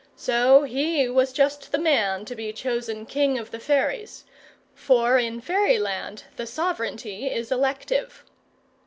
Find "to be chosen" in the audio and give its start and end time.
2.25-3.05